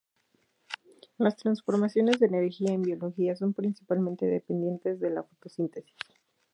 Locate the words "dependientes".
4.25-4.99